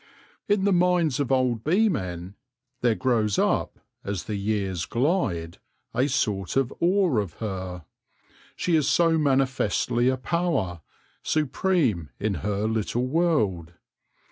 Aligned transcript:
In 0.49 0.63
the 0.63 0.73
minds 0.73 1.19
of 1.19 1.31
old 1.31 1.63
bee 1.63 1.87
men 1.87 2.33
there 2.81 2.95
grows 2.95 3.37
up, 3.37 3.77
as 4.03 4.23
the 4.23 4.33
years 4.35 4.87
glide, 4.87 5.59
a 5.93 6.07
sort 6.07 6.55
of 6.55 6.73
awe 6.79 7.17
of 7.17 7.33
her. 7.33 7.85
She 8.55 8.75
is 8.75 8.87
so 8.87 9.19
mani 9.19 9.43
festly 9.45 10.11
a 10.11 10.17
power, 10.17 10.81
supreme 11.21 12.09
in 12.19 12.33
her 12.41 12.63
little 12.67 13.05
world. 13.05 13.73